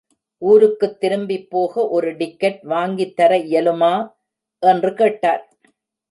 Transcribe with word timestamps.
ஊருக்குத் 0.41 0.99
திரும்பிப் 0.99 1.49
போக 1.49 1.89
ஒரு 1.89 2.17
டிக்கெட் 2.17 2.59
வாங்கித் 2.63 3.15
தர 3.15 3.37
இயலுமா? 3.37 4.13
என்று 4.59 4.93
கேட்டார். 4.93 5.43